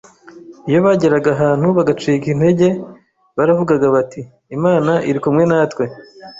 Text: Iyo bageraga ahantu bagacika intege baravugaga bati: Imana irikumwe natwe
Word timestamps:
Iyo 0.69 0.79
bageraga 0.85 1.29
ahantu 1.35 1.67
bagacika 1.77 2.25
intege 2.33 2.67
baravugaga 3.37 3.87
bati: 3.95 4.21
Imana 4.57 4.91
irikumwe 5.09 5.43
natwe 5.51 5.83